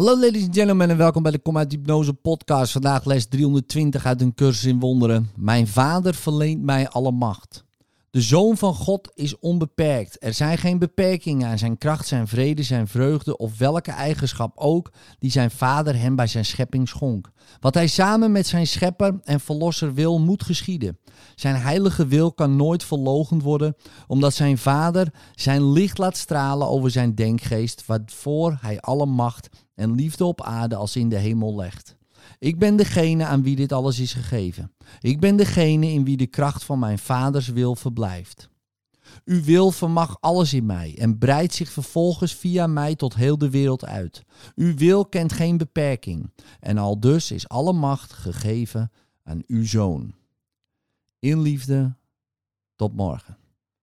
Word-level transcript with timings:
Hallo 0.00 0.20
ladies 0.20 0.44
and 0.44 0.54
gentlemen 0.54 0.90
en 0.90 0.96
welkom 0.96 1.22
bij 1.22 1.32
de 1.32 1.38
Kom 1.38 1.58
uit 1.58 1.72
Hypnose 1.72 2.14
podcast. 2.14 2.72
Vandaag 2.72 3.04
les 3.04 3.26
320 3.26 4.06
uit 4.06 4.20
een 4.20 4.34
cursus 4.34 4.64
in 4.64 4.80
wonderen. 4.80 5.30
Mijn 5.36 5.66
vader 5.66 6.14
verleent 6.14 6.62
mij 6.62 6.88
alle 6.88 7.10
macht. 7.10 7.64
De 8.10 8.20
Zoon 8.20 8.56
van 8.56 8.74
God 8.74 9.10
is 9.14 9.38
onbeperkt. 9.38 10.16
Er 10.24 10.34
zijn 10.34 10.58
geen 10.58 10.78
beperkingen 10.78 11.48
aan 11.48 11.58
zijn 11.58 11.78
kracht, 11.78 12.06
zijn 12.06 12.28
vrede, 12.28 12.62
zijn 12.62 12.88
vreugde 12.88 13.36
of 13.36 13.58
welke 13.58 13.90
eigenschap 13.90 14.52
ook 14.54 14.92
die 15.18 15.30
zijn 15.30 15.50
vader 15.50 15.98
hem 15.98 16.16
bij 16.16 16.26
zijn 16.26 16.44
schepping 16.44 16.88
schonk. 16.88 17.30
Wat 17.60 17.74
hij 17.74 17.86
samen 17.86 18.32
met 18.32 18.46
zijn 18.46 18.66
schepper 18.66 19.20
en 19.24 19.40
verlosser 19.40 19.94
wil, 19.94 20.20
moet 20.20 20.42
geschieden. 20.42 20.98
Zijn 21.34 21.56
heilige 21.56 22.06
wil 22.06 22.32
kan 22.32 22.56
nooit 22.56 22.84
verlogend 22.84 23.42
worden, 23.42 23.76
omdat 24.06 24.34
zijn 24.34 24.58
vader 24.58 25.12
zijn 25.34 25.72
licht 25.72 25.98
laat 25.98 26.16
stralen 26.16 26.68
over 26.68 26.90
zijn 26.90 27.14
denkgeest, 27.14 27.86
waarvoor 27.86 28.58
hij 28.60 28.80
alle 28.80 29.06
macht 29.06 29.48
en 29.74 29.94
liefde 29.94 30.24
op 30.24 30.42
aarde 30.42 30.74
als 30.76 30.96
in 30.96 31.08
de 31.08 31.18
hemel 31.18 31.56
legt. 31.56 31.98
Ik 32.40 32.58
ben 32.58 32.76
degene 32.76 33.24
aan 33.24 33.42
wie 33.42 33.56
dit 33.56 33.72
alles 33.72 33.98
is 33.98 34.12
gegeven. 34.12 34.72
Ik 35.00 35.20
ben 35.20 35.36
degene 35.36 35.86
in 35.86 36.04
wie 36.04 36.16
de 36.16 36.26
kracht 36.26 36.64
van 36.64 36.78
mijn 36.78 36.98
vaders 36.98 37.48
wil 37.48 37.74
verblijft. 37.74 38.50
Uw 39.24 39.42
wil 39.42 39.70
vermag 39.70 40.16
alles 40.20 40.54
in 40.54 40.66
mij 40.66 40.94
en 40.98 41.18
breidt 41.18 41.54
zich 41.54 41.70
vervolgens 41.70 42.34
via 42.34 42.66
mij 42.66 42.94
tot 42.94 43.14
heel 43.14 43.38
de 43.38 43.50
wereld 43.50 43.84
uit. 43.84 44.24
Uw 44.54 44.74
wil 44.74 45.06
kent 45.06 45.32
geen 45.32 45.56
beperking 45.56 46.30
en 46.60 46.78
al 46.78 47.00
dus 47.00 47.30
is 47.30 47.48
alle 47.48 47.72
macht 47.72 48.12
gegeven 48.12 48.90
aan 49.22 49.42
uw 49.46 49.66
zoon. 49.66 50.14
In 51.18 51.40
liefde, 51.40 51.94
tot 52.76 52.94
morgen. 52.94 53.39